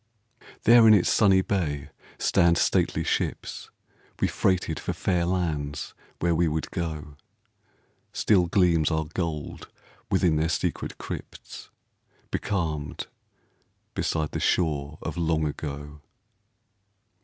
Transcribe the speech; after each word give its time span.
There 0.63 0.87
in 0.87 0.95
its 0.95 1.11
sunny 1.11 1.43
bay 1.43 1.89
stand 2.17 2.57
stately 2.57 3.03
ships, 3.03 3.69
We 4.19 4.27
freighted 4.27 4.79
for 4.79 4.93
fair 4.93 5.25
lands 5.27 5.93
where 6.17 6.33
we 6.33 6.47
would 6.47 6.71
go; 6.71 7.17
Still 8.11 8.47
gleams 8.47 8.89
our 8.89 9.05
gold 9.05 9.69
within 10.09 10.37
their 10.37 10.49
secret 10.49 10.97
crypts, 10.97 11.69
Becalmed 12.31 13.05
beside 13.93 14.31
the 14.31 14.39
shore 14.39 14.97
of 15.03 15.17
Long 15.17 15.45
Ago. 15.45 16.01